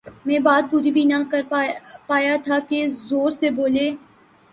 میں 0.25 0.37
بات 0.47 0.63
پوری 0.71 0.91
بھی 0.91 1.03
نہ 1.05 1.17
کرپا 1.31 2.19
یا 2.19 2.35
تھا 2.45 2.57
کہ 2.69 2.77
زور 3.09 3.29
سے 3.39 3.49
بولے 3.57 3.89